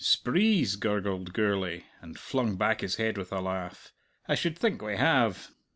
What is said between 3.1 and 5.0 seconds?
with a laugh. "I should think we